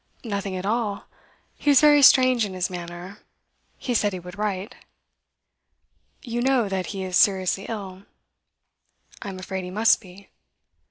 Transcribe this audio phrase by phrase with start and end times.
[0.23, 1.03] 'Nothing at all.
[1.53, 3.19] He was very strange in his manner.
[3.77, 4.73] He said he would write.'
[6.23, 8.05] 'You know that he is seriously ill?'
[9.21, 10.29] 'I am afraid he must be.